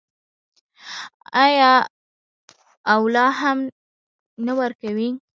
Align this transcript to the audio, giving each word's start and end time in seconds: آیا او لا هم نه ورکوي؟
آیا 1.43 1.71
او 2.93 3.01
لا 3.13 3.25
هم 3.39 3.59
نه 4.45 4.53
ورکوي؟ 4.59 5.09